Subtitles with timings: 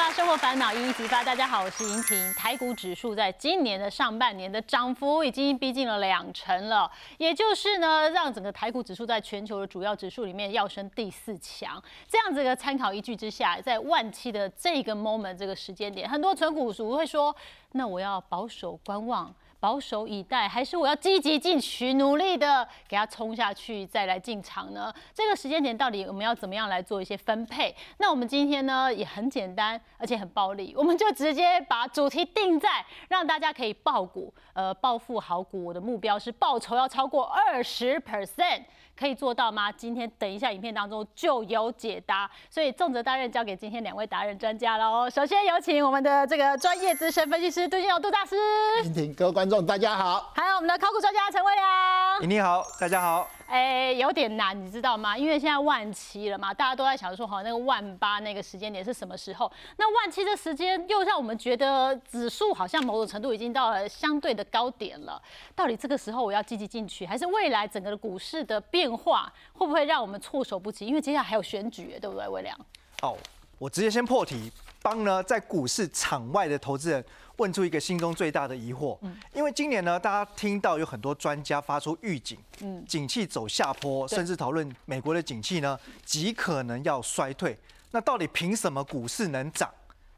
[0.00, 1.22] 发生活烦恼一一激发。
[1.22, 2.32] 大家好，我是莹婷。
[2.32, 11.80] 台股指数在今年的上半年的涨幅已经逼近了两成了，也就是呢，让整个台股指数在全球的主要指数里面要升第四强。
[12.08, 17.36] 这样子的参考依据之下，在万七的这个 moment 这个时间点，很多存股族会说，
[17.72, 19.30] 那我要保守观望。
[19.60, 24.92] 保守以待，还是我要积极进取，努力的给它冲下去，再来进场呢？
[25.14, 27.74] 这个时间点到底我们要怎么样来做一些分配？
[27.98, 35.66] 那我们今天呢也很简单，而且很暴力，我们就直接把主题定在让大家可以爆股，呃，暴富好股。
[35.66, 38.64] 我的目标是报酬要超过二十 percent。
[39.00, 39.72] 可以做到吗？
[39.72, 45.08] 今天等一下影片当中就有解答，所以重责大任交给今天两位达人专家喽。
[45.08, 48.36] 首先有请我们的这个专业资深分析师杜金勇杜大师，
[48.82, 53.26] 婷婷，各位观众大家好，还有我们的考古专家陈威良，你好，大家好。
[53.50, 55.18] 哎，有点难，你知道吗？
[55.18, 59.50] 因为现在万七了嘛，大家都在想说，好，那个万八那个时间点是什么时候？
[59.76, 65.20] 那万七的时间又让我们觉得指数好像某种程度已经到了相对的高点了。
[65.56, 70.86] 到底这个时候我要积极进去，还是未来整个的股市的变化会不会让我们措手不及？
[70.86, 72.56] 因为接下来还有选举，对不对，魏良？
[73.00, 73.16] 好，
[73.58, 77.04] 我直接先破题，帮呢在股市场外的投资人。
[77.40, 87.58] 问出一个心中最大的疑惑，嗯，因为今年呢，大家听到有很多专家发出预警，嗯，景气走下坡，甚至讨论美国的景气呢极可能要衰退。
[87.92, 89.70] 那到底凭什么股市能涨？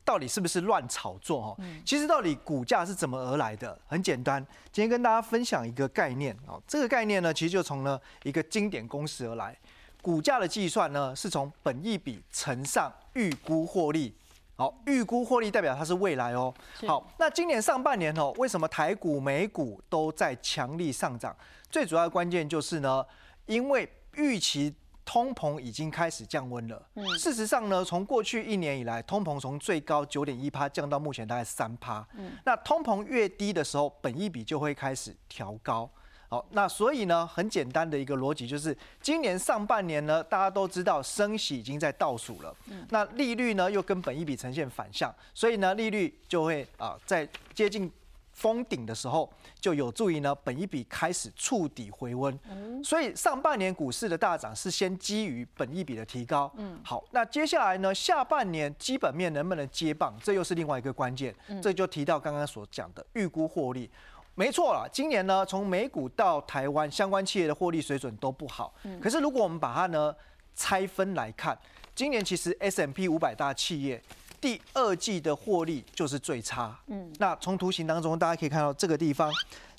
[0.05, 1.41] 到底是不是乱炒作？
[1.41, 1.57] 哈，
[1.87, 3.79] 其实到底股价是怎么而来的？
[3.87, 6.61] 很简单，今天跟大家分享一个概念哦。
[6.67, 9.57] 这个概念呢，其实就从呢一个经典公式而来。
[10.03, 14.13] 股价的计算呢，是从本益比乘上预估获利。
[14.57, 16.53] 好，预估获利代表它是未来哦。
[16.87, 21.35] 好，那今年上半年哦，为什么台股、美股都在强力上涨？
[21.71, 23.05] 最主要的关键就是呢，
[23.47, 26.81] 因为预期通膨已经开始降温了。
[26.95, 32.07] 嗯，事实上呢，从过去一年以来，通膨从最高九点一趴降到目前大概三趴。
[32.15, 35.91] 嗯，那通膨越低的时候，本益比就会开始调高。
[36.33, 42.57] 好，那所以呢，很简单的一个逻辑就是，今年上半年呢，大家都知道升息已经在倒数了，
[42.89, 47.93] 那利率呢又跟本一比呈现反向，所以呢，利率就会啊在接近
[48.33, 52.41] 封顶的时候，就有助于呢本一比开始触底回温。
[52.83, 56.51] 所以上半年股市的大涨是先基于本一比的提高。
[56.57, 61.35] 嗯，好，那接下来呢，下半年基本面能不能接棒，这又是另外一个关键。
[61.63, 63.91] 这就提到刚刚所讲的预估获利。
[64.35, 68.75] 没错了，今年呢，从美股到台湾相关企业的获利水准都不好。
[68.85, 68.99] 嗯。
[68.99, 70.15] 可是如果我们把它呢
[70.55, 71.59] 拆分来看，
[71.95, 74.03] 今年其实 S M P 五百大企业
[74.41, 76.79] 第二季的获利就是最差。
[76.87, 77.13] 嗯。
[77.19, 79.31] 那从图形当中大家可以看到这个地方，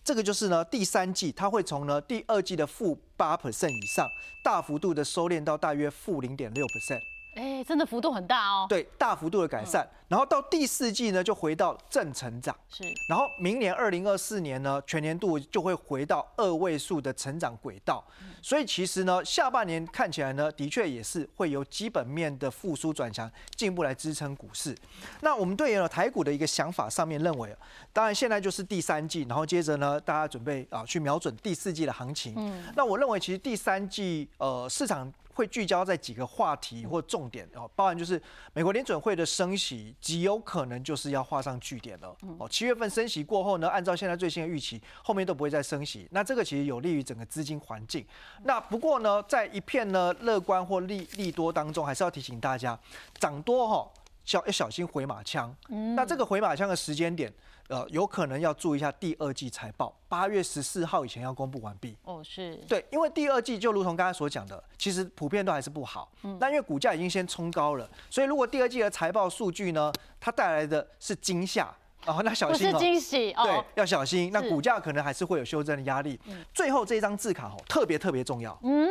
[0.03, 4.07] 这个就是呢第三季它会从呢第二季的负八 percent 以上，
[4.43, 7.01] 大幅度的收敛到大约负零点六 percent。
[7.35, 8.65] 哎，真的幅度很大哦。
[8.69, 12.55] 对，大幅度的改善，然后到第四季呢，就回到正成长。
[12.69, 18.03] 是，然后明年二零二四年呢，全年度就会回到二位数的成长轨道。
[18.41, 24.75] 所以其实呢，下半年看起来呢，的确也是会由基本面的复苏转强，进一步来支撑股市。
[25.21, 27.55] 那我们对于台股的一个想法上面认为，
[27.91, 32.35] 当然现在就是第三季，然后接着呢，大家准备啊去瞄准第四季的行情。
[32.37, 35.11] 嗯，那我认为其实第三季呃市场。
[35.33, 38.21] 会聚焦在几个话题或重点哦，包含就是
[38.53, 42.47] 美国联准会的升息极有可能就是要画上句点了哦。
[42.47, 48.05] 七月份升息过后呢，按照现在最新的预期，后面都不会再升息，那这个其实有利于整个资金环境。
[48.43, 52.79] 那不过呢，在一片呢乐观或利利多当中，还是要提醒大家，
[53.19, 53.91] 涨多哈
[54.23, 55.55] 小要小心回马枪。
[55.95, 57.33] 那这个回马枪的时间点。
[57.73, 61.97] 呃，有可能要注意一下第二季财报，八月十四号以前要公布完毕。
[62.03, 66.11] 哦，是对，因为第二季就如同刚才所讲的，其实普遍都还是不好。
[66.21, 71.75] 嗯，但因为股价已经先冲高了，所以如果第二季的财报数据呢，它带来的是惊吓，
[72.05, 74.29] 哦，那小心哦，不是惊喜哦，对，要小心。
[74.31, 76.19] 那股价可能还是会有修正的压力。
[76.27, 78.55] 嗯，最后这张字卡哦，特别特别重要。
[78.61, 78.87] 嗯，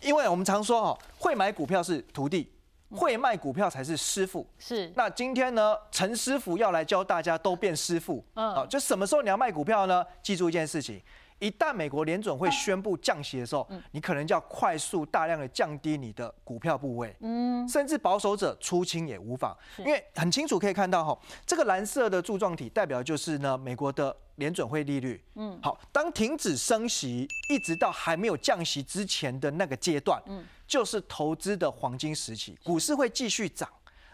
[0.00, 2.50] 因为我们常说哦，会买股票是徒弟。
[2.96, 4.92] 会卖股票才是师傅，是。
[4.94, 8.24] 那今天呢，陈师傅要来教大家都变师傅。
[8.34, 10.04] 嗯，啊，就什么时候你要卖股票呢？
[10.22, 11.00] 记住一件事情，
[11.38, 17.14] 一旦美国联准会宣布降息的时候，你可能就要快速大量的降低你的股票部位。
[17.20, 25.22] 嗯，甚至保守者出清也无妨，因为很清楚可以看到哈，这个蓝色的柱状体代表就是呢美国的联准会利率。
[25.34, 30.22] 嗯，好，当停止升息，一直到还没有降息之前的那个阶段。
[30.26, 30.44] 嗯。
[30.66, 33.68] 就是投资的黄金时期，股市会继续涨，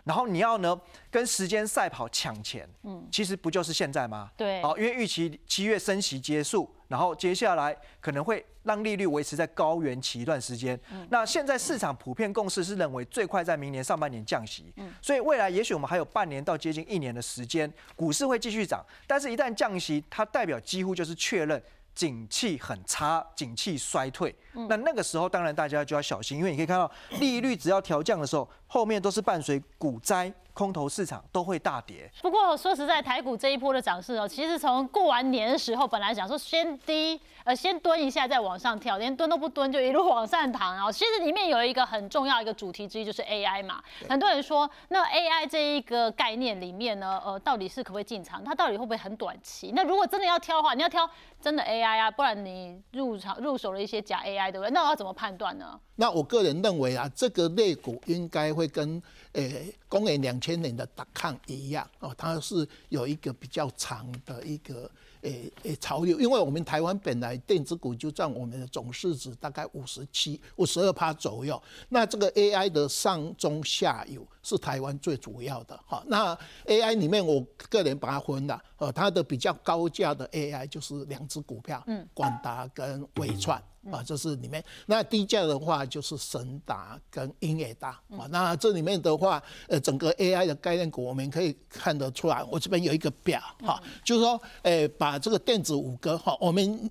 [0.05, 0.79] 然后你要呢
[1.11, 4.31] 跟时间赛跑抢钱，嗯，其实不就是现在吗？
[4.37, 10.79] 对，好，因为预期七月升息结束，然后接下来可能会让利率维持在高原期一段时间。
[11.09, 21.63] 那现在市场普遍共识是认为最快在明年上半年降息，嗯所以未来也许我们还有半年到接近一年的时间，股市会继续涨，但是一旦降息，它代表几乎就是确认。
[22.01, 24.35] 景气很差，景气衰退，
[24.71, 30.33] 那那个时候当然大家就要小心，因为你可以看到利率只要调降的时候，后面都是伴随股灾。
[30.53, 32.11] 空头市场都会大跌。
[32.21, 40.75] 不过说实在，台股这一波的涨势哦，其实从过完年的时候，本来想说先低呃先蹲一下再往上跳，连蹲都不蹲就一路往上弹。
[40.75, 43.81] 然后其实里面有一个很重要一个主题之一就是 AI 嘛。
[44.07, 48.45] 很多人说，那 AI 这一个概念里面呢，呃，到底是可不可以进场？
[48.45, 49.73] 它到底会不会很短期？
[49.75, 51.09] 那如果真的要挑的话，你要挑
[51.41, 54.71] 真的 AI 啊，不然你入场入手了一些假 AI，对不对？
[54.73, 55.79] 那我要怎么判断呢？
[56.01, 59.01] 那我个人认为啊，这个类股应该会跟
[59.33, 64.91] 诶公元两千年的达康一样哦，它是有一个比较长的一个。
[65.23, 71.63] 诶诶，潮流，因为我们台湾本来电子股就占我们的总市值大概五十七、五十二趴左右。
[71.91, 76.03] 那这个 AI 的上中下游是台湾最主要的哈。
[76.07, 84.65] 那 AI 里面，我个人把它分了，呃，它的比较高价的 AI 就是两只股票，嗯，广达跟伟创啊，这是里面。
[84.87, 88.27] 那低价的话就是神达跟英伟达啊。
[88.31, 96.89] 那这里面的话，呃，整个 AI 的概念股，我们可以看得出来，我这边有一个表哈，就是说，诶，把把这个电子五哥哈，我们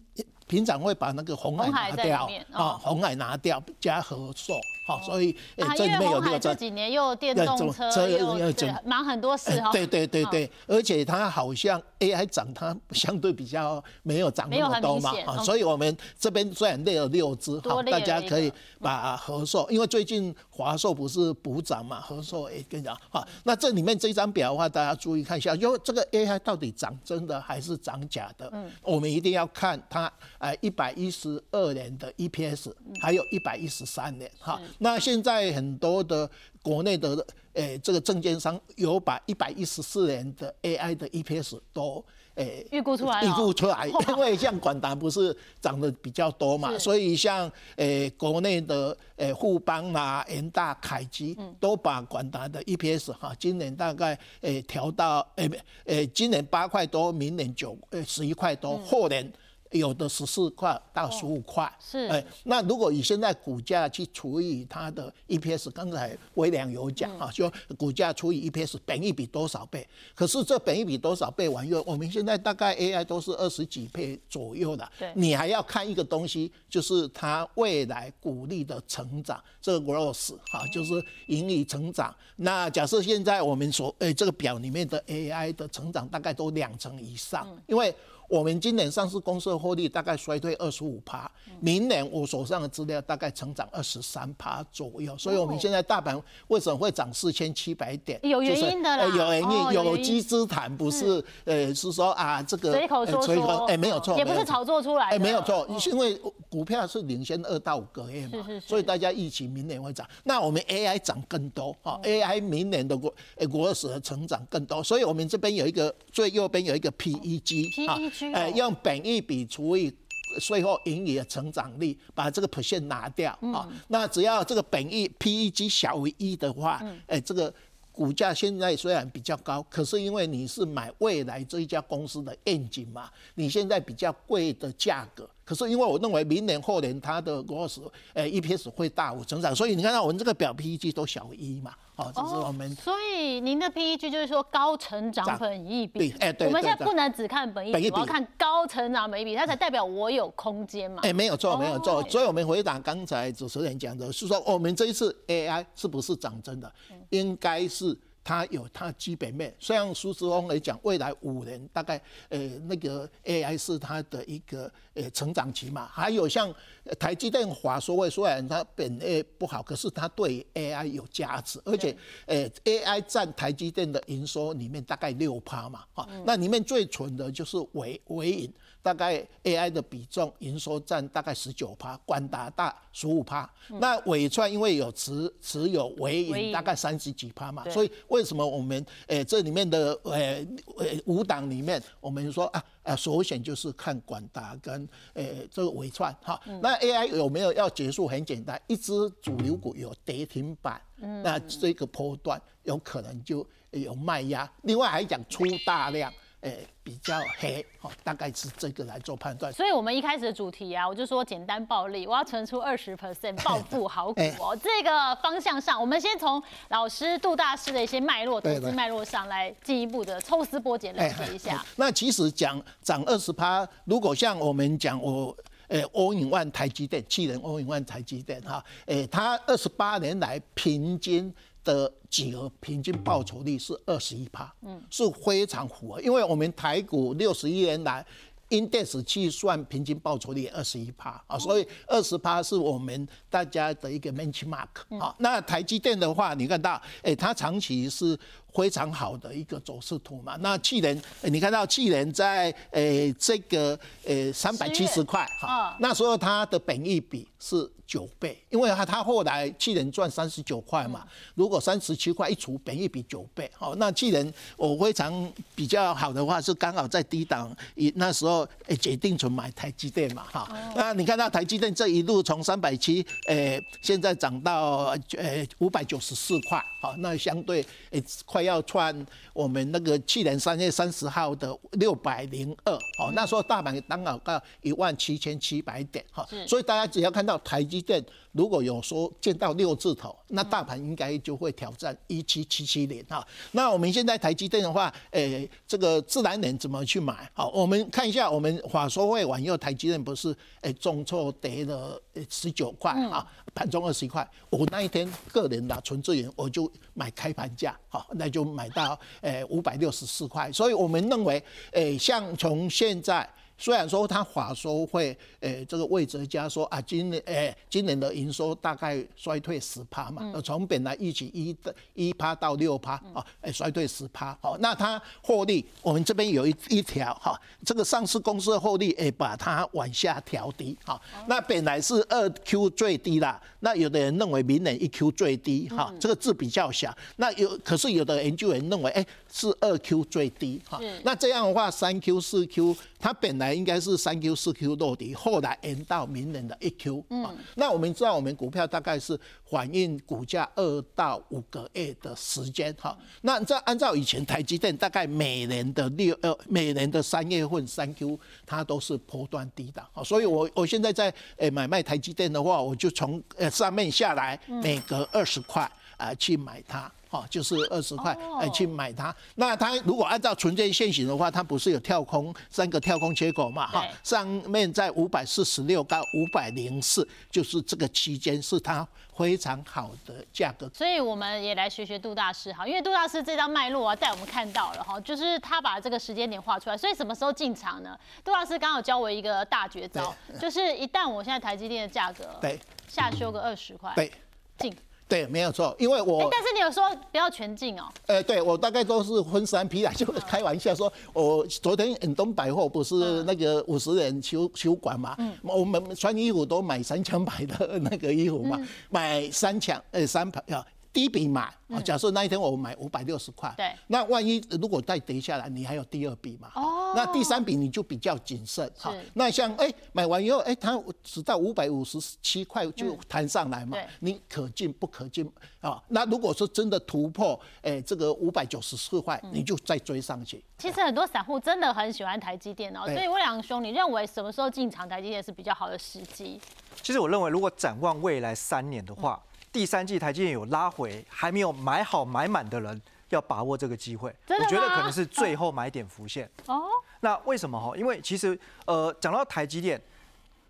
[0.50, 4.60] 平常会把那个红海拿掉啊，红海拿掉加合硕。
[4.84, 5.38] 好，所以
[5.78, 8.36] 这里面有六这几年又电动车又
[8.84, 9.72] 忙很多事哈。
[9.72, 15.14] 对对对对，而且它好像 AI 涨，它相对比较没有涨那么多嘛。
[15.28, 23.24] 啊，所以我们这边虽然列了六只，好，大家可以把合硕，因为最近华硕不是补涨嘛，合硕也跟你讲啊。
[23.44, 28.50] 那这里面这张表的话，大家注意看一下，因为这个 AI 到底涨真的还是涨假的？
[28.54, 32.72] 嗯，我们一定要看它，呃，一百一十二年的 EPS，
[33.02, 34.60] 还有一百一十三年哈。
[34.80, 36.30] 那现在很多的
[36.64, 42.04] 国内的诶，这个证券商有把一百一十四年的 AI 的 EPS 都
[42.36, 55.50] 诶预估出来，预估出来， 因为像广达不是涨得比较多嘛，所以像诶国内的诶富邦啊、元大、凯基都把广达的 EPS 哈，今年大概诶调到诶
[55.84, 59.30] 诶，今年八块多，明年九诶十一块多，后年。
[59.72, 69.88] 有的十四块到十五块，是哎，那如果以现在股价去除以它的 EPS，刚才微良有讲啊，就股价除以 EPS，本一比多少倍？
[70.16, 80.94] 可是这本益比多少倍玩意儿，我们现在大概 AI 都是二十几倍左右的，对，你还要看一个东西，就是它未来股利的成长，这个 growth 哈，就是
[81.28, 82.14] 盈利成长。
[82.38, 87.94] 那假设现在我们所诶这个表里面的 AI 的成长大概都两成以上，因为。
[88.30, 91.30] 我们今年上市公司的获利大概衰退二十五趴，
[91.60, 98.20] 明年我手上的资料大概成长二十三趴左右，所以我们现在大盘为什么会涨四千七百点？
[98.22, 110.08] 有原因的啦，有原因，有机之谈，不是呃是说啊这个随口说说，哎没有错，也不是炒作出来的，哎没有错，因为股票是领先二到五个月嘛，所以大家预期明年会涨。
[110.24, 118.00] 那我们 AI 涨更多啊，AI 明年的国诶国史的成长更多，所以我们这边有一个最右边有一个 PEG 啊。
[118.34, 119.94] 呃，用本益比除以
[120.40, 123.70] 税后盈余的成长率，把这个 percent 拿掉啊。
[123.90, 127.54] 那只要这个本益 PEG 小于一的话，哎，这个
[127.92, 135.30] 股价现在虽然比较高，可是因为你是买未来这一家公司的愿景嘛，你现在比较贵的价格。
[135.50, 137.82] 可是因为我认为明年后年它的 growth，
[138.14, 141.74] 呃，EPS 会大幅增长，所以你看到我们这个表 PEG 都小于一嘛。
[141.96, 142.70] 哦，这是我们。
[142.76, 146.46] 所以您的 PEG 就是说高成长本益比，哎，对。
[146.46, 151.00] 我们现在不能只看本益比，我要看高成长本益比，它才代表我有空间嘛。
[151.02, 152.08] 哎，没有错，没有错。
[152.08, 156.72] 所以我们回答刚才主持人讲的是说，我们这一次 AI 是不是涨真的？
[157.10, 157.98] 应该是。
[158.30, 166.54] 它有它基本面，虽然苏志峰来讲，未来五年大概呃那个 AI 是它的一个呃成长期嘛，还有像
[167.00, 178.54] 台积电华硕位，虽然它本 A 不好，可是它对 AI 有价值，而且呃 AI 占台积电的营收里面大概六趴嘛，啊，那里面最纯的就是微微影。
[178.82, 190.46] 大概 AI 的比重营收占大概十九趴，广达大十五趴，那伟创因为有持持有微影大概三十几趴嘛，所以为为什么我们诶这里面的诶
[190.80, 196.38] 诶五档里面，我们说啊啊首选就是看广达跟诶这个伟创哈。
[196.62, 198.08] 那 AI 有没有要结束？
[198.10, 200.82] 很简单，一只主流股有跌停板，
[201.24, 204.52] 那这个波段有可能就有卖压。
[204.64, 206.12] 另外还讲出大量。
[206.42, 209.52] 诶，比较黑，好，大概是这个来做判断。
[209.52, 214.58] 所以，我们一开始的主题啊，我就说简单暴力，我要存出二十 percent 暴富好股哦。
[214.64, 221.66] 这个方向上，我们先从老师杜大师的一些脉络、投资脉络上来进一步的抽丝剥茧了解一下。
[221.76, 225.36] 那其实讲涨二十趴，如果像我们讲我
[225.68, 231.34] 诶欧影万台积电，气人欧影万台积电哈，诶，它二十八年来平均。
[231.64, 238.06] 的几何平均报酬率是二十一趴，嗯，是非常符合，因为我们台股六十一年来
[238.50, 245.16] ，index 计算平均报酬率二十一趴啊，所以二十趴是我们大家的一个 benchmark 啊。
[245.20, 248.18] 那台积电的话，你看到，哎，它长期是。
[248.54, 278.39] 非常好的一个走势图嘛，那去年你看到去年在诶这个诶三百七十块哈，那时候它的本益比是九倍，因为它它后来去年赚三十九块嘛，如果三十七块一除，本益比九倍，好，那去年我非常比较好的话是刚好在低档，以那时候诶决定存买台积电嘛哈，那你看到台积电这一路从三百七诶现在涨到诶五百九十四块，好，那相对诶快。
[278.42, 293.28] 要穿我们那个去年三月三十号的六百零二，哦，那时候大盘刚好到一万七千七百点，哈，所以大家只要看到台积电如果有说见到六字头，那大盘应该就会挑战一七七七年，哈。
[293.52, 297.30] 那我们现在台积电的话，诶，这个自然人怎么去买？
[297.34, 308.30] 好，我们看一下，我们法说会晚又台积电不是诶重挫跌了十九块啊，盘中二十一块，我那一天个人的纯资源我就买开盘价，好，那。
[308.30, 313.28] 就买到诶五百六十四块，所以我们认为诶，像从现在。
[313.60, 347.04] 虽然说他法说会，诶，这个魏哲家说啊，今年诶，今年的营收大概衰退十趴嘛，从本来预期一的一趴到六趴，啊，诶，衰退十趴，好，那它获利，我们这边有一一条哈，这个上市公司的获利，诶，把它往下调低，好，那本来是二 Q 最低啦，那有的人认为明年一 Q 最低，哈，这个字比较小，那有，可是有的研究员认为，哎，是二 Q 最低，哈，那这样的话，三 Q 四 Q，它本来应该是三 Q 四 Q 落底，后来延到明年的一 Q。
[347.10, 352.74] 嗯，那我们知道，我们股票大概是反映股价二到五个月的时间。
[352.80, 359.88] 哈，那这按照以前台积电大概每年的六呃每年的三月份三 Q，它都是波段低档。
[359.94, 366.92] 啊，所以我我现在在诶买卖台积电的话，我就从呃上面下来，每隔二十块啊去买它。
[367.10, 369.14] 哦，就是二十块，哎，去买它。
[369.36, 373.68] 那它如果按照纯正现行的话，它不是有跳空三个跳空缺口嘛？
[373.68, 378.88] 哈，上面在五百四十六到五百零四，就是这个期间是它
[379.18, 380.70] 非常好的价格。
[380.74, 386.78] 所以我们也来学学杜大师哈，因为杜大师这张脉络啊，带我们看到了哈，就是他把这个时间点画出来。
[386.78, 387.98] 所以什么时候进场呢？
[388.24, 394.12] 杜大师刚好教我一个大绝招，就是一旦我现在台积电的价格对下修个二十块，对
[394.60, 394.72] 进。
[395.10, 396.30] 对，没有错，因为我。
[396.32, 397.84] 但是你有说不要全进哦。
[398.06, 408.60] 呃，对我大概都是分三批啦， 就开玩笑说，我昨天远东百货不是那个五十人修修馆嘛，我们穿衣服都买三千百的那个衣服嘛，
[408.92, 410.64] 买三枪呃三排啊。
[410.92, 411.54] 第一笔买，
[411.86, 416.52] 假设那一天我买五百六十块，对，那万一如果再跌下来，你还有第二笔嘛？
[416.56, 418.68] 哦，那第三笔你就比较谨慎。
[418.76, 423.78] 哈，那像哎买完以后，哎它只到五百五十七块就弹上来嘛？
[424.00, 425.32] 你可进不可进
[425.62, 425.80] 啊？
[425.90, 430.44] 那如果说真的突破，哎这个五百九十四块，你就再追上去。
[430.58, 436.42] 其实很多散户真的很喜欢台积电哦，所以魏良兄，你认为什么时候进场台积电是比较好的时机？
[436.82, 439.22] 其实我认为，如果展望未来三年的话。
[439.52, 444.14] 第三季台积电有拉回，还没有买好买满的人要把握这个机会。
[444.28, 446.30] 我觉得可能是最后买点浮现。
[446.46, 446.64] 哦，
[447.00, 447.76] 那为什么哈？
[447.76, 449.82] 因为其实呃，讲到台积电，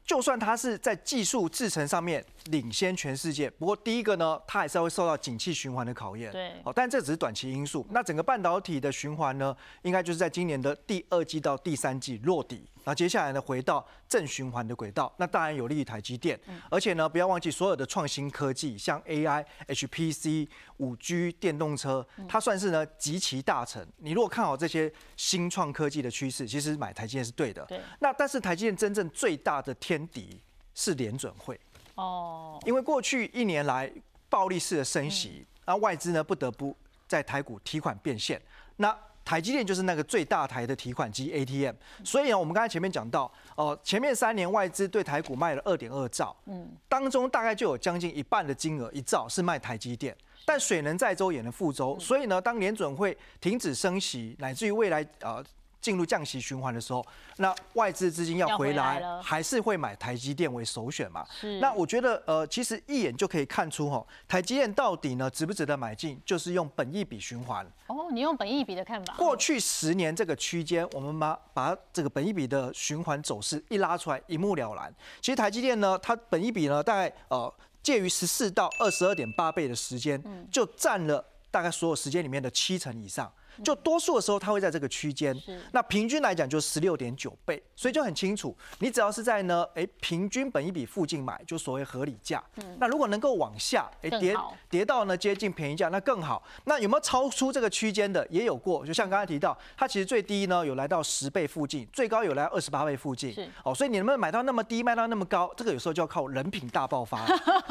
[0.05, 6.31] 就算它是在技术制程上面领先全世界，不过第一个呢，它还是会受到景气循环的考验。
[6.31, 7.85] 对，好，但这只是短期因素。
[7.91, 12.67] 那整个半导体的循环呢，应该就是在今年的第二季到第三季落底。
[12.85, 16.39] 那接下来呢，回到正循环的轨道，那当然有利于台积电。
[16.71, 23.85] 而且呢，不要忘记所有的创新科技，像 AI、HPC、五 G、电动车，它算是呢极其大成。
[23.97, 27.63] 你如果看好这些新创科技的趋势，其实买台积电是对的。
[27.65, 27.79] 对。
[27.99, 30.41] 那但是台积电真正最大的天敌
[30.73, 31.59] 是联准会。
[31.99, 32.59] 哦。
[32.65, 33.91] 因为过去一年来
[34.29, 36.75] 暴力式的升息，那外资呢不得不
[37.07, 38.41] 在台股提款变现。
[38.77, 55.43] 那台积电就是那个最大台的提款机 ATM，所以呢，我们刚才前面讲到，哦，前面三年外资对台股卖了二点二兆，嗯，当中大概就有将近一半的金额一兆是卖台积电，但水能载舟也能覆舟，所以呢，当联准会停止升息，乃至于未来呃。
[55.81, 57.05] 进入降息循环的时候，
[57.37, 61.25] 那外资资金要回来，还是会买台积电为首选嘛？
[61.61, 67.65] 那我觉得，呃，其实一眼就可以看出，哈，台积电到底呢值不值得买进，就是用本益比循环。
[67.87, 69.13] 哦，你用本益比的看法？
[69.15, 74.93] 过去十年这个区间，我们把把这个本益比的循环走势一拉出来，一目了然。
[75.21, 80.21] 其实台积电呢，它本益比呢，大概呃介于十四到二十二点八倍的时间，
[80.51, 83.31] 就占了大概所有时间里面的七成以上。
[83.61, 85.35] 就多数的时候，它会在这个区间。
[85.73, 88.55] 那平均来讲，就十六点九倍，所以就很清楚。
[88.77, 92.41] 你只要是在呢，哎，平均本一比附近买，就所谓合理价。
[92.77, 94.33] 那如果能够往下，哎，跌
[94.69, 96.41] 跌到呢接近便宜价，那更好。
[96.65, 98.25] 那有没有超出这个区间的？
[98.29, 98.85] 也有过。
[98.85, 103.35] 就像刚才提到，它其实最低呢有来到十倍附近，最高有来二十八倍附近。
[103.65, 105.51] 哦，所以你能不能买到那么低，卖到那么高？
[105.57, 107.25] 这个有时候就要靠人品大爆发，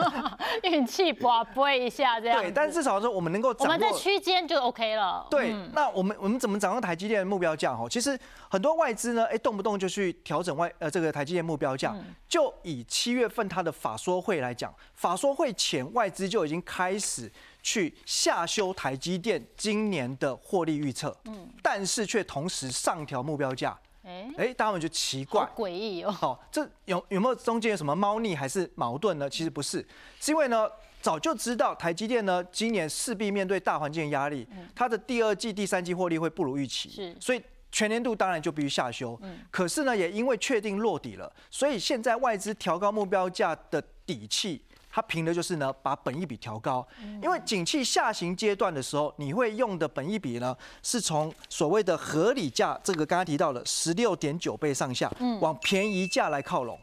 [0.64, 2.42] 运气刮拨一下这样。
[2.42, 5.26] 对，但至少说我们能够在区间就 OK 了。
[5.28, 5.52] 对。
[5.72, 7.74] 那我们我们怎么掌握台积电的目标价？
[7.74, 11.94] 哈，其实很多外资呢，哎，动不动就去调整外呃这个台积电目标价。
[12.28, 17.30] 就以七月份它的法说会来讲，法说会前外资就已经开始
[17.62, 21.16] 去下修台积电今年的获利预测。
[21.24, 23.76] 嗯，但是却同时上调目标价。
[24.04, 26.10] 哎哎，大家们就奇怪，诡异哦。
[26.10, 29.28] 好，这有有没有中间有什么猫腻还是矛盾呢？
[29.28, 29.86] 其实不是，
[30.20, 30.68] 是因为呢。
[31.00, 39.18] 早就知道台积电呢，今年势必面对大环境的压力，它的第二季、第三季获利会不如预期，是，所以全年度当然就必须下修。
[39.22, 46.86] 嗯，可是呢，也因为确定落底了，所以现在外资调高目标价的底气，它凭的就是呢，把本益比调高。
[47.22, 56.78] 因为景气下行阶段的时候，你会用的本益比呢，是从所谓的合理价，这个刚刚提到的十六点九倍上下，往便宜价来靠拢。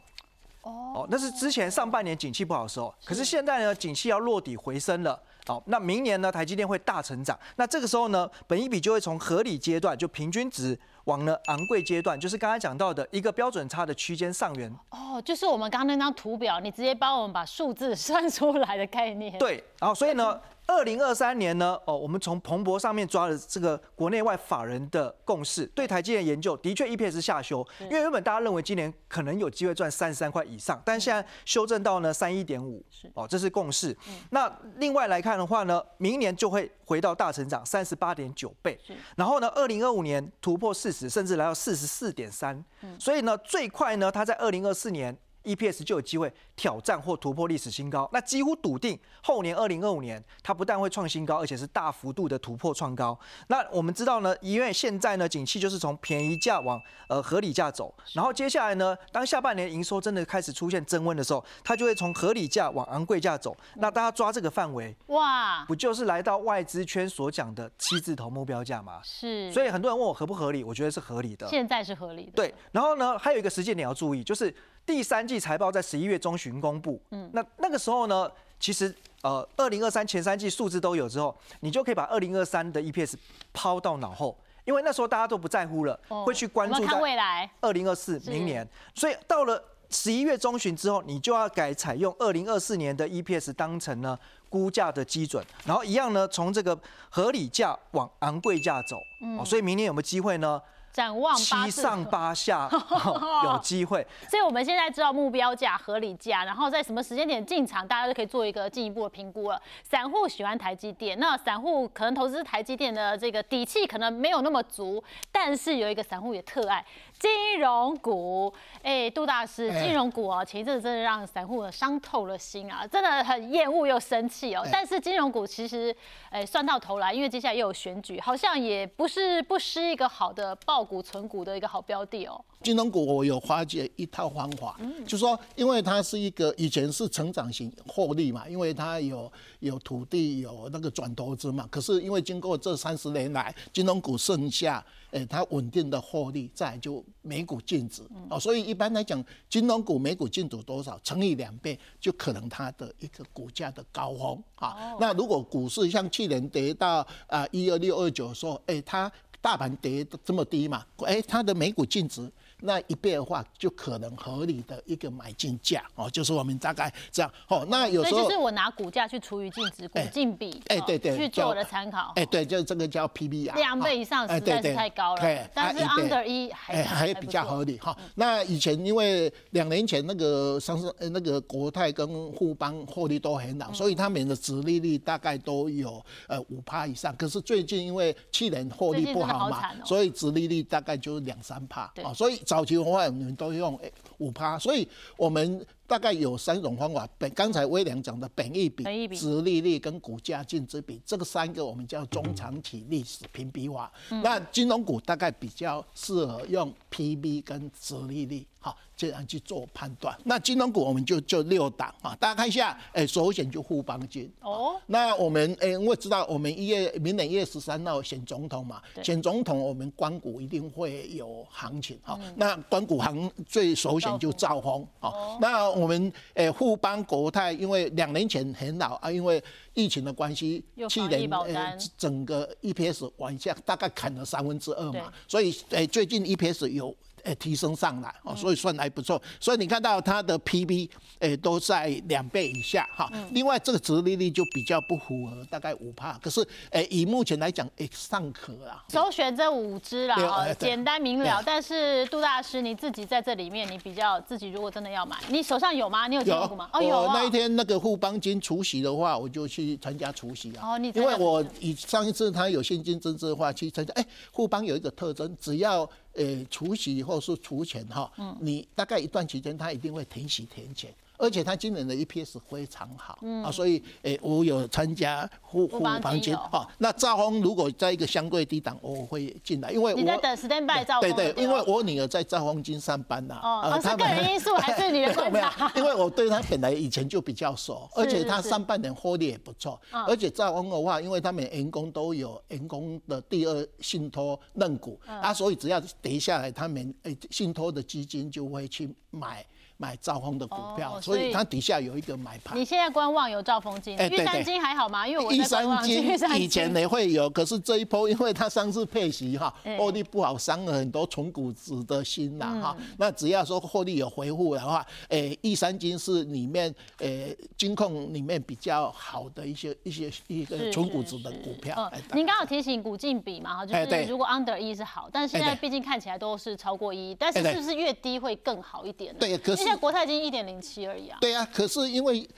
[0.70, 5.20] 哦，那是之前上半年景气不好的时候，可是现在呢，景气要落底回升了。
[5.46, 7.38] 好，那明年呢，台积电会大成长。
[7.54, 14.74] 那这个时候呢，本一比就会从合理阶段，就平均值，往呢昂贵阶段，就是刚才讲到的一个标准差的区间上缘。
[14.90, 19.38] 哦，就是我们刚刚那张图表，你直接帮我们把数字算出来的概念。
[19.38, 20.40] 对，然后所以呢。
[20.66, 33.96] 二零二三年呢，哦，我们从彭博上面抓的这个国内外法人的共识，对台积电研究的确 EPS 下修，因为原本大家认为今年可能有机会赚三十三块以上，但现在修正到呢三一点五，哦，这是共识。
[34.30, 38.78] 那另外来看的话呢，明年就会回到大成长三十八点九倍，
[39.16, 42.62] 然后呢，二零二五年突破四十，甚至来到四十四点三，
[42.98, 45.16] 所以呢，最快呢，它在二零二四年。
[45.46, 53.18] EPS 就有机会挑战或突破历史新高，那几乎笃定后年二零二五年它不但会创新高，而且是大幅度的突破创高。
[53.46, 63.56] 那我们知道呢，因为现在呢景气就是从便宜价往呃合理价走，然后接下来呢，当下半年营收真的开始出现增温的时候，它就会从合理价往昂贵价走。
[63.76, 69.00] 那大家抓这个范围，哇，不就是来到外资圈所讲的七字头目标价吗？
[69.04, 69.52] 是。
[69.52, 71.46] 所以很多人问我合不合理，我觉得是合理的。
[71.48, 72.32] 现在是合理的。
[72.34, 72.54] 对。
[72.72, 74.54] 然后呢，还有一个时间点要注意，就是。
[74.86, 83.14] 第三季财报在十一月中旬公布，嗯，那那个时候呢，其实呃，二零二三前三季数字都有之后，你就可以把二零二三的 EPS
[83.52, 87.50] 抛到脑后，因为那时候大家都不在乎了，会去关注在未来。
[87.60, 94.16] 二零二四明年，所以到了十一月中旬之后，你就要改采用二零二四年的 EPS 当成呢
[94.48, 96.78] 估价的基准，然后一样呢从这个
[97.08, 98.96] 合理价往昂贵价走，
[99.38, 100.60] 哦，所以明年有没有机会呢？
[100.92, 102.70] 展望七上八下，
[103.44, 104.06] 有机会。
[104.30, 109.60] 所以我们现在知道目标价、合理价，然后在什么时间点进场，大家就可以做一个进一步的评估了。
[109.82, 116.82] 散户喜欢台积电，那散户可能投资台积电的这个底气可能没有那么足，但是有一个散户也特爱。
[117.18, 118.50] 金融股，
[118.82, 124.62] 哎，杜大师，金融股哦，前一阵子真的让散户伤透了心啊，真的很厌恶又生气哦。
[124.72, 125.94] 但是金融股其实，
[126.30, 132.44] 哎，算到头来，因为接下来又有选举，好像也不是不失一个好的爆股存股的一个好标的哦。
[132.62, 144.84] 金融股我有发掘一套方法，就说因为它是一个以前是成长型获利嘛，因为它有有土地有那个转投资嘛，可是因为经过这三十年来，金融股剩下。
[145.12, 154.94] 哎，它稳定的获利，在就每股净值哦，所以一般来讲，金融股每股净值多少乘以两倍，就可能它的一个股价的高峰啊。
[155.00, 159.10] 那如果股市像去年跌到啊一二六二九的时候，哎，它。
[159.38, 162.28] 大盘跌这么低嘛，哎，它的每股净值。
[162.60, 167.66] 那一倍的话，就可能合理的一个买进价哦，就是我们大概这样哦。
[167.68, 172.12] 那有时候就是我拿股价去除以净值，股净比，哎对对，去做我的参考。
[172.16, 175.20] 哎对，就是这个叫 PBR，，两倍以上实在是太高了。
[175.20, 177.94] 对，但是 under 一还还比较合理哈。
[178.14, 187.14] 那以前因为两年前那个上市呃那个国泰跟富邦获利都很好，所以他们的殖利率大概都有呃五趴以上。
[187.16, 192.40] 可是最近因为去年获利不好嘛，所以殖利率大概就是两三趴啊，所以。
[192.46, 193.78] 早期文化我们都用
[194.16, 195.66] 五趴，所以我们。
[195.88, 198.82] 大概有三种方法，本刚才威廉讲的本益比、
[199.16, 203.92] 值利率跟股价净值比，这个三个我们叫中长期历史评比法。
[204.08, 210.16] 那金融股大概比较适合用 PB 跟值利率，好这样去做判断。
[210.24, 214.80] 那金融股我们就就六档啊，大家看一下，哎，首选就富邦金哦。
[214.86, 222.18] 那我们哎，因为知道我们一月明年一月十三号选总统嘛，选总统我们关股一定会有行情哈。
[222.36, 225.76] 那关股行最首选就兆丰好，那。
[225.76, 229.42] 我们诶，富邦国泰，因为两年前很老啊，因为
[229.74, 236.96] 疫情的关系，去年呃整个 EPS 往下大概砍了三分之二嘛，所以诶最近 EPS 有。
[237.24, 239.20] 诶，提升上来哦，所以算还不错。
[239.40, 243.10] 所以你看到它的 PB 诶都在两倍以下哈。
[243.32, 246.18] 另外这个殖利率就比较不符合，大概五帕。
[246.22, 248.84] 可是诶，以目前来讲诶尚可啦。
[248.90, 251.42] 首选这五只啦，简单明了。
[251.44, 256.06] 但是杜大师你自己在这里面，你比较自己如果真的要买，你手上有吗？
[256.06, 256.70] 你有进过吗？
[256.72, 257.06] 哦有。
[257.08, 260.74] 那一天那个富邦金除夕的话，我就去参加除夕啊。
[260.74, 265.88] 哦，你因为我以上一次他有现金增值的话去参加，哎，富邦有一个特征，只要。
[266.16, 270.92] 诶，除息或是除钱哈，你大概一段期间，它一定会停息填钱。
[271.18, 276.66] 而且他今年的 EPS 非常好啊，所以诶，我有参加护护房金啊。
[276.78, 280.84] 那赵峰如果在一个相对低档，我会进来，因为你在等 standby。
[281.00, 283.40] 对对，因为我女儿在赵峰金上班呐。
[283.42, 285.72] 哦，是个人因素还是你的观察？
[285.76, 289.80] 因为我对他本来以前就比较熟，而且他上半年获利也不错。
[290.06, 299.44] 而且赵峰的话，因为他们员工都有员工的第二信托认股啊，所以只要跌下来，他们诶信托的基金就会去买。
[299.78, 302.58] 买兆丰的股票，所以它底下有一个买盘。
[302.58, 305.06] 你现在观望有兆丰金，玉山金还好吗？
[305.06, 306.08] 因为我玉山金
[306.40, 312.76] 以前也会有，可是这一波因为它上次配息哈，获利不好，伤了很多纯股子的心呐哈。
[312.96, 321.92] 那只要说获利有回复的话，诶，玉山金是里面诶金控里面比较好的一些一些一个纯股子的股票。
[322.14, 329.14] 您刚好提醒股净比嘛哈，就是如果 under 一是好，但是现在毕竟看起来都是超过一，但是是不是越低会更好一点？
[329.18, 329.65] 对，可是。
[329.66, 331.18] 现在国泰已经一点零七而已啊。
[331.20, 332.28] 对啊，可是因为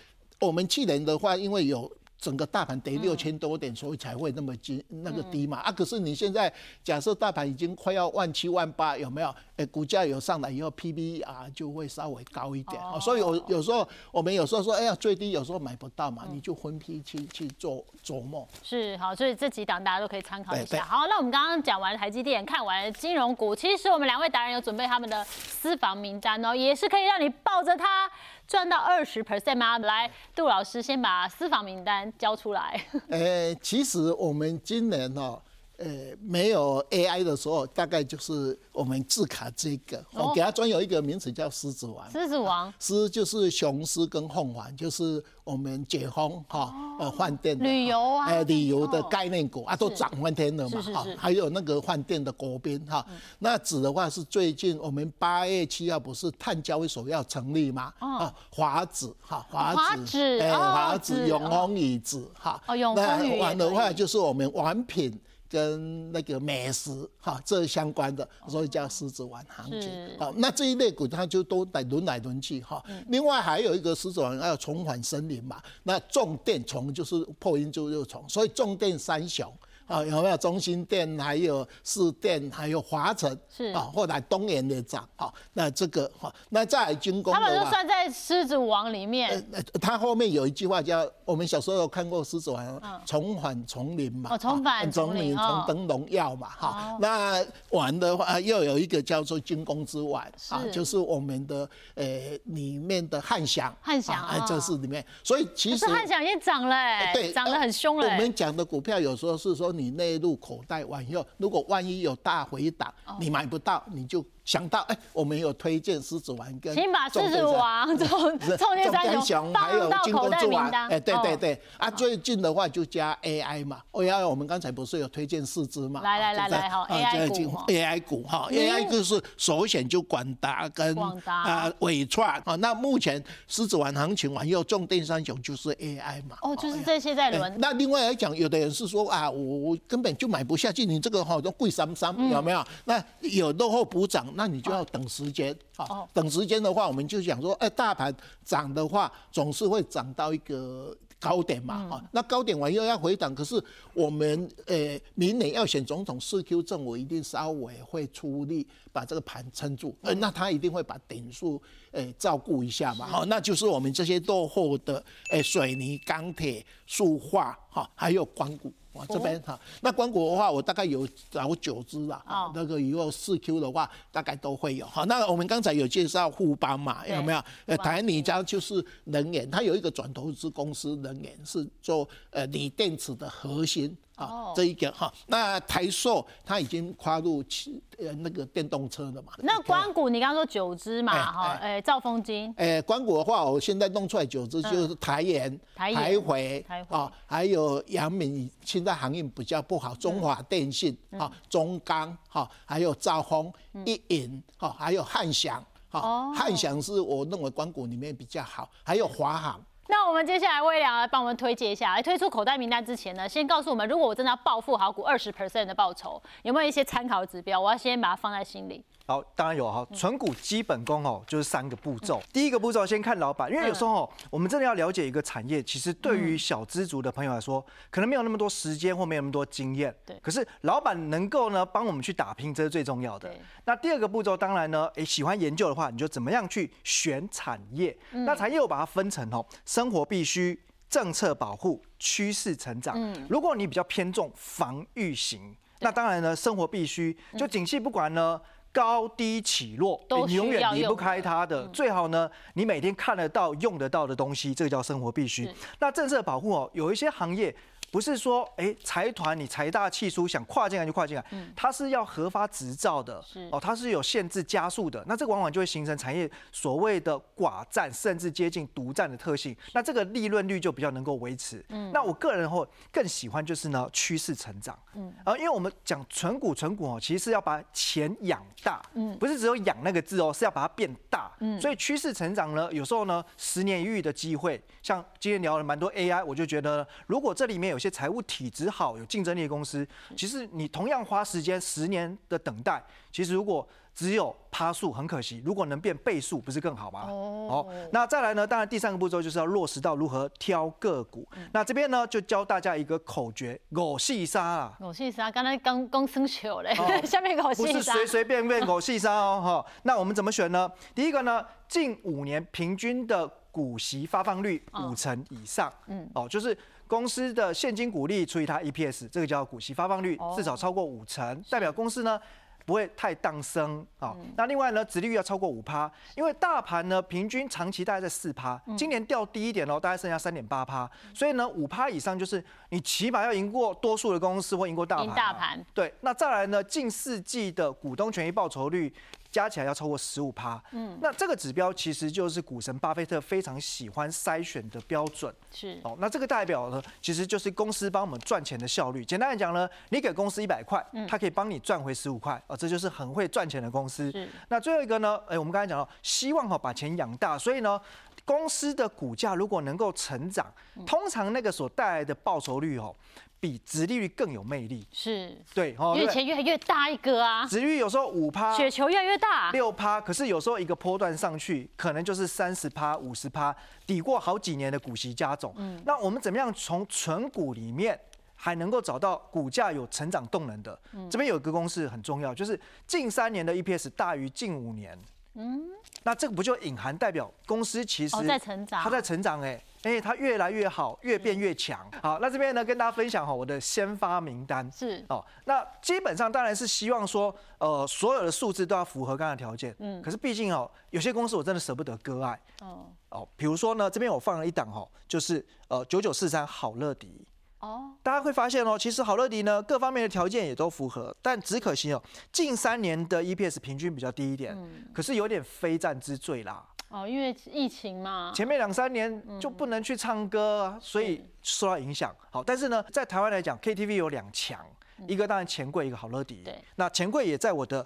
[0.40, 1.90] 我们去年的话，因为有。
[2.18, 5.70] 整个大盘跌六千多点，所以才会那么低那个低嘛啊！
[5.70, 6.52] 可是你现在
[6.82, 9.34] 假设大盘已经快要万七万八，有没有？
[9.56, 12.98] 哎，股价有上来以后，PB 啊就会稍微高一点啊。
[12.98, 18.46] 所以，有有时候我们有时候说，哎呀，最低有时候买不到嘛，你就分批去去做琢磨。
[18.62, 20.84] 是好，所以这几档大家都可以参考一下。
[20.84, 28.10] 好，那我们刚刚讲完台积电，看完金融股，其实我们两位达人有准备他们的私房名单哦，也是可以让你抱着它。
[28.48, 29.76] 赚到二十 percent 吗？
[29.78, 32.82] 来，杜老师先把私房名单交出来。
[33.10, 35.42] 呃，其实我们今年哦。
[35.78, 35.86] 呃，
[36.20, 42.10] 没有 AI 的时候，大概就是我们字卡这个，我给它专有一个名词叫狮子王。
[42.10, 53.06] 狮子王，狮就是雄狮跟凤凰，就是我们解封哈，呃，饭店旅游啊，呃，旅游的概念股啊，都涨翻天了嘛，哈，还有那个饭店的国宾哈，
[53.38, 57.94] 那指的话是最近我们八月七号不是碳交易所要成立吗？
[58.00, 65.16] 啊，华子哈，华子，哎，华子永丰椅子哈，哦，永丰椅完的话就是我们王品。
[65.48, 69.90] 跟那个美食哈这相关的，所以叫狮子丸行情。
[70.18, 72.84] 好，那这一类股它就都来轮来轮去哈。
[73.08, 79.52] 另外还有一个狮子丸要重返森林嘛，那重电重就是破音就又重，所以重电三雄。
[79.88, 102.04] 啊，有没有中心店，还有市店，还有华城，是啊，后来东元也涨，好，那这个哈，那在军工，他们就算在狮子王里面，呃，他后面有一句话叫，我们小时候有看过狮子王，重返丛林嘛，哦，重返丛林，重登荣耀嘛，哈，那玩的话又有一个叫做军工之玩，啊，就是我们的呃
[102.44, 106.76] 里面的汉翔，汉翔，哎，这是里面，所以其实汉翔也涨了，
[107.14, 108.06] 对，涨得很凶了。
[108.06, 109.72] 我们讲的股票有时候是说。
[109.78, 114.24] 你内入口袋完以后，如果万一有大回档，你买不到，你就。
[114.48, 118.08] 想到哎，我们有推荐狮子王跟，请把狮子王、 中
[118.56, 120.88] 中间三雄放到口袋名单。
[120.88, 126.00] 哎，对对对，啊，最近的话就加 AI 嘛，AI 我们刚才不是有推荐四只嘛？
[126.00, 132.56] 来来来来，好，AI 股，AI 股哈，AI 就是首选就广达跟啊伟创啊。
[132.56, 136.38] 那目前狮子丸行情完又重电三雄就是 AI 嘛？
[136.40, 137.54] 哦，就是这些在轮。
[137.58, 142.64] 那另外来讲，有的人是说啊，我我根本就买不下去，你这个哈都贵三三，有没有？
[142.86, 144.26] 那有落后补涨。
[144.38, 153.60] 那你就要等时间啊，等时间的话，我们就想说，哎，大盘涨的话，总是会涨到一个高点嘛，啊，那高点完又要回档，可是
[153.94, 168.72] 我们呃，明年要选总统，四 Q 政府一定稍微会出力把这个盘撑住，呃，那他一定会把点数呃照顾一下嘛，好，那就是我们这些落后的诶水泥、钢铁、塑化，哈，还有光谷。
[169.08, 172.22] 这边哈，那光谷的话，我大概有找九只啦。
[172.26, 172.50] 哦。
[172.54, 174.86] 那个以后四 Q 的话，大概都会有。
[174.86, 177.42] 好，那我们刚才有介绍互邦嘛，有没有？
[177.66, 183.96] 呃，台泥家就是能源，它有一个转投资公司，能源是做呃锂电池的核心。
[184.18, 189.32] 啊，这一个哈，那台塑它已经跨入汽呃那个电动车了嘛？
[189.38, 203.52] 那关谷你刚刚说九只嘛，哈，哎，兆丰金，哎，关谷的话，我现在弄出来九只，就是台盐、台回啊，还有阳明，现在行业比较不好，中华电信啊，中钢哈，还有兆丰、
[203.84, 209.64] 一银哈，还有汉翔哈，汉翔是我认为关谷里面比较好，还有华航。
[209.90, 217.58] 那我们接下来微良来帮我们推荐一下，来推出口袋名单之前呢，先告诉我们，如果我真的要暴富好股二十 percent 的报酬，有没有一些参考指标？
[217.58, 218.84] 我要先把它放在心里。
[219.08, 219.88] 好，当然有哈。
[219.94, 222.22] 存股基本功哦，就是三个步骤。
[222.30, 229.96] 第一个步骤先看老板，因为有时候哦，我们真的要了解一个产业，其实对于小资族的朋友来说，可能没有那么多时间或没有那么多经验。
[230.04, 230.14] 对。
[230.22, 233.34] 可是老板能够呢帮我们去打拼，这是最重要的。
[233.64, 237.96] 那第二个步骤，当然呢，哎，喜欢研究的话，你就怎么样去选产业？
[238.10, 242.94] 那产业我把它分成哦，生活必须、政策保护、趋势成长。
[242.98, 243.26] 嗯。
[243.30, 248.38] 如果你比较偏重防御型，那当然呢，生活必须就景气不管呢。
[248.78, 251.66] 高低起落，你永远离不开它的。
[251.72, 255.52] 最好呢，你每天看得到、用得到的东西，这个叫生活必须。
[255.80, 257.52] 那政策保护哦，有一些行业。
[257.90, 261.24] 不是说，哎，财团你财大气粗，想跨进来就跨进来，
[261.56, 271.64] 它是要核发执照的，哦，它是有限制加速的，那这个往往就会形成产业所谓的寡占，甚至接近独占的特性，那这个利润率就比较能够维持。
[271.90, 287.77] 那我个人会更喜欢就是呢趋势成长，嗯，啊，因为我们讲存股存股哦，其实是要把钱养大，嗯，不是只有养那个字哦，是要把它变大，嗯，所以趋势成长呢，有时候呢十年一遇的机会，像今天聊了蛮多 AI，我就觉得如果这里面有。
[287.78, 289.86] 有些财务体质好、有竞争力的公司，
[290.16, 293.64] 其实你同样花时间十年的等待，其实如果
[293.94, 295.40] 只有趴数，很可惜。
[295.44, 297.02] 如果能变倍数，不是更好吗？
[297.08, 298.44] 哦，那再来呢？
[298.44, 301.24] 当然第三个步骤就是要落实到如何挑个股。
[301.52, 304.76] 那这边呢，就教大家一个口诀：狗细沙啊。
[304.80, 306.74] 狗细沙，刚才刚刚生球嘞，
[307.06, 309.40] 下面狗细沙不是随随便便狗细沙哦。
[309.64, 310.68] 哈，那我们怎么选呢？
[310.96, 315.72] 第一个呢，近五年平均的股息发放率五成以上。
[315.88, 316.56] 嗯，哦，就是。
[316.88, 322.18] 公司的现金股利除以它 EPS，这个叫股息发放率，至少超过五成，代表公司呢
[322.64, 324.16] 不会太荡升啊。
[324.38, 335.04] 那另外呢，殖利率要超过五趴，因为大盘呢平均长期大概在四趴，今年掉低一点喽，大概剩下三点八趴，所以呢五趴以上就是你起码要赢过多数的公司或赢过大盘。
[335.04, 335.62] 赢大盘。
[335.74, 338.90] 对，那再来呢，近四季的股东权益报酬率。
[339.30, 345.96] 加起来要超过十五趴，嗯，那这个指标其实就是股神巴菲特非常喜欢筛选的标准，是哦。
[346.00, 349.04] 那这个代表呢，其实就是公司帮我们赚钱的效率。
[349.04, 354.12] 简单来讲呢，你给公司一百块，它可以帮你赚回十五块，哦，这就是很会赚钱的公司。
[354.48, 357.78] 那最后一个呢，哎，我们刚才讲到，希望哈把钱养大，所以呢，
[358.24, 360.46] 公司的股价如果能够成长，
[360.86, 362.94] 通常那个所带来的报酬率哦。
[363.40, 365.36] 比殖利率更有魅力，是。
[365.54, 373.54] 对，因为钱越来越大一个啊，殖利率有时候五趴，雪球越来越大，六趴，可是有时候一个波段上去，可能就是三十趴、五十趴，
[373.86, 375.54] 抵过好几年的股息加总。
[375.58, 377.98] 嗯，那我们怎么样从纯股里面
[378.34, 380.78] 还能够找到股价有成长动能的？
[381.10, 384.98] 这边有一个公式很重要，就是近三年的 EPS 大于近五年。
[385.38, 385.70] 嗯，
[386.02, 389.58] 那这个不就隐含代表公司其实在成长，它在成长哎。
[389.82, 391.88] 哎，它越来越好，越变越强。
[392.02, 395.24] 好，那这边呢，跟大家分享哈，我的先发名单是哦。
[395.44, 399.72] 那基本上当然是希望说，呃，所有的数字都要符合刚才条件。
[399.78, 400.02] 嗯。
[400.02, 402.38] 可是毕竟哦，有些公司我真的舍不得割爱。
[402.62, 402.86] 哦。
[403.10, 407.24] 哦，比如说呢，这边我放了一档哈，就是呃九九四三好乐迪。
[407.60, 414.56] 哦，大家会发现哦，其实好乐迪呢各方面的条件也都符合，但只可惜哦，近三年的 EPS 平均比较低一点，
[414.94, 416.64] 可是有点非战之罪啦。
[416.88, 422.14] 哦，因为疫情嘛，前面两三年就不能去唱歌啊，所以受到影响。
[422.30, 424.64] 好，但是呢，在台湾来讲，KTV 有两强，
[425.08, 426.42] 一个当然钱柜，一个好乐迪。
[426.44, 427.84] 对，那钱柜也在我的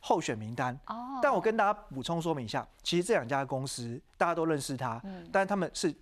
[0.00, 0.78] 候选名单。
[0.86, 5.02] 哦，但我跟大家补充说明一下，其实这两家公司大家都认识他，
[5.32, 5.92] 但他们是。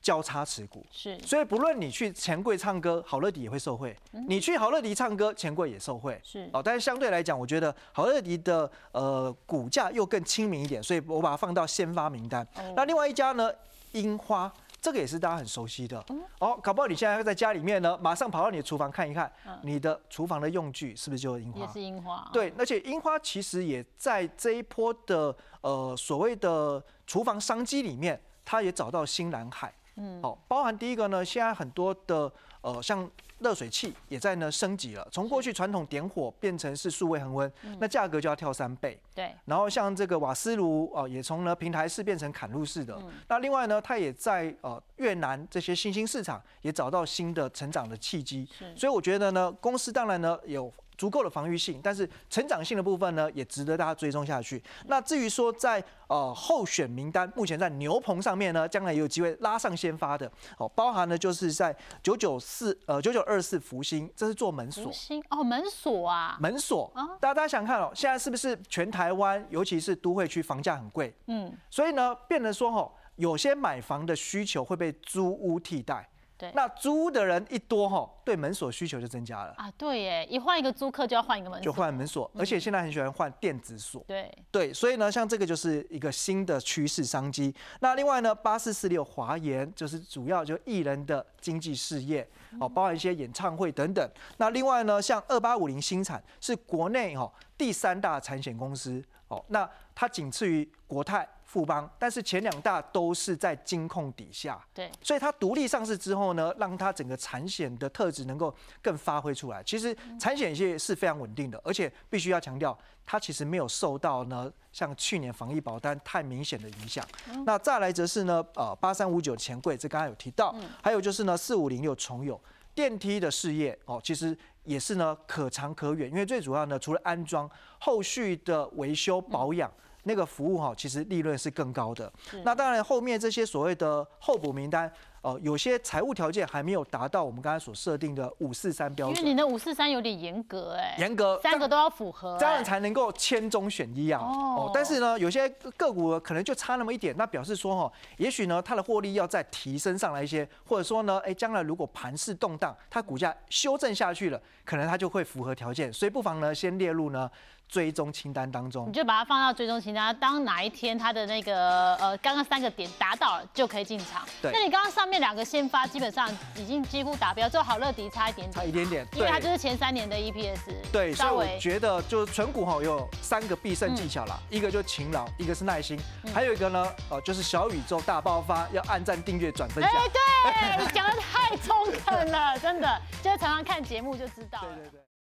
[0.00, 3.94] 交叉持股是，所以不论你去钱柜唱歌，好乐迪也会受惠；
[4.26, 6.18] 你去好乐迪唱歌，钱柜也受惠。
[6.24, 12.46] 是哦，但是相对来讲，我觉得好乐迪的呃股价又更亲民一点，所以我把它放到先发名单。
[12.74, 13.52] 那另外一家呢，
[13.92, 16.02] 樱花，这个也是大家很熟悉的。
[16.38, 19.30] 哦，搞不好你现在在家里面呢，马上跑到你的厨房看一看，
[19.62, 21.60] 你的厨房的用具是不是就是樱花？
[21.60, 22.26] 也是樱花。
[22.32, 29.70] 对，而且樱花其实也在这一波的呃所谓的厨房商机里面，它也找到新蓝海。
[29.96, 32.30] 嗯，好，包含第一个呢，现在很多的
[32.62, 39.00] 呃，像热水器也在呢升级了，从过去传统点火变成是数位恒温，那价格就要跳三倍。
[39.14, 42.98] 对，然后像这个瓦斯炉哦，也从呢平台式变成砍入式的。
[43.28, 48.46] 那另外呢，它也在呃越南这些新兴市场也找到新的成长的契机。
[48.76, 50.72] 所以我觉得呢，公司当然呢有。
[51.00, 54.62] 足够的防御性，但是成长性的部分呢，也值得大家追踪下去。
[54.86, 64.84] 那至于说在呃候选名单，目前在牛棚上面呢，将来也有机会拉上先发的哦，包含呢就是在九九四呃九九二四福星，这是做门锁。
[64.84, 71.14] 福星哦，门锁啊，门锁啊，大家大家想看哦，现在是不是全台湾，尤其是都会区房价很贵？
[71.28, 76.06] 嗯，所以呢，变得说哦，有些买房的需求会被租屋替代。
[76.54, 79.70] 那租的人一多哈，对门锁需求就增加了啊。
[79.76, 84.04] 对耶，一换一个租客就要换一个门锁，就换门锁，而且现在很喜欢换电子锁。
[84.06, 87.54] 对对，所以呢，像这个就是一个新的趋势商机。
[87.80, 92.26] 那另外呢，八四四六华研就是主要就艺人的经济事业
[92.58, 94.10] 哦，包含一些演唱会等等。
[94.36, 101.28] 那另外呢，像二八五零新产是国内哈第三大产险公司哦，那它仅次于国泰。
[101.50, 109.60] 富邦，但是前两大都是在金控底下，对，所以它独立上市之后呢，让它整个产险的特质能够更发挥出来。
[109.64, 117.04] 其实产险业是非常稳定的，而且必须要强调，它其实没有受到呢像去年防疫保单太明显的影响。
[117.44, 122.40] 那再来则是呢，呃，八三五九钱柜，这刚刚有提到，还有就是呢，四五零六重友
[122.76, 129.68] 电梯的事业哦，其实也是呢可长可远，因为最主要呢，除了安装，后续的维修保养。
[130.04, 132.12] 那个服务哈，其实利润是更高的。
[132.44, 134.90] 那当然，后面这些所谓的候补名单。
[135.22, 144.18] 哦，有些财务条件还没有达到我们刚才所设定的五四三标准，因为你的五四三有点严格哎，严格，三个都要符合，这样才能够千中选一啊。
[144.18, 157.30] 哦，但是呢，有些个股可能就差那么一点，那表示说哈，也许呢它的获利要再提升上来一些，或者说呢，哎，将来如果盘势动荡，它股价修正下去了，可能它就会符合条件，所以不妨呢先列入呢
[157.70, 158.88] 追踪清单当中。
[158.88, 164.22] 你就把它放到追踪清单，当哪一天它的那个呃刚刚三个点达到了，就可以进场。
[164.40, 165.10] 对，那你刚刚上。
[165.10, 170.72] 面两个先发基本上已经几乎达标，就好乐迪差一点点，差一点点，因为它就是前三年的 EPS。
[170.92, 175.98] 对，所以我觉得就是纯股哈有三个必胜技巧啦，一个就勤劳，一个是耐心，
[176.32, 179.92] 还有一个呢，呃，就是小宇宙大爆发，要按赞、订阅、转分享。
[179.92, 181.74] 哎，对，你讲的太中
[182.06, 184.60] 肯了，真的，就是常常看节目就知道。
[184.76, 184.99] 对对对。